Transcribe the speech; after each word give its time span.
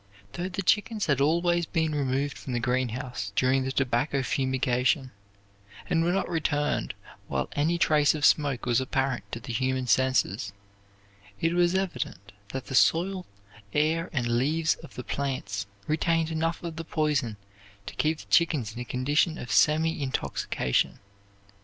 Though 0.33 0.49
the 0.49 0.63
chickens 0.63 1.05
had 1.05 1.21
always 1.21 1.67
been 1.67 1.93
removed 1.93 2.35
from 2.35 2.53
the 2.53 2.59
greenhouse 2.59 3.31
during 3.35 3.63
the 3.63 3.71
tobacco 3.71 4.23
fumigation 4.23 5.11
and 5.87 6.03
were 6.03 6.11
not 6.11 6.27
returned 6.27 6.95
while 7.27 7.49
any 7.51 7.77
trace 7.77 8.15
of 8.15 8.25
smoke 8.25 8.65
was 8.65 8.81
apparent 8.81 9.31
to 9.31 9.39
the 9.39 9.53
human 9.53 9.85
senses, 9.85 10.53
it 11.39 11.53
was 11.53 11.75
evident 11.75 12.31
that 12.49 12.65
the 12.65 12.73
soil, 12.73 13.27
air, 13.73 14.09
and 14.11 14.25
leaves 14.39 14.73
of 14.77 14.95
the 14.95 15.03
plants 15.03 15.67
retained 15.85 16.31
enough 16.31 16.63
of 16.63 16.77
the 16.77 16.83
poison 16.83 17.37
to 17.85 17.93
keep 17.93 18.17
the 18.17 18.29
chickens 18.31 18.73
in 18.73 18.79
a 18.79 18.85
condition 18.85 19.37
of 19.37 19.51
semi 19.51 20.01
intoxication. 20.01 20.97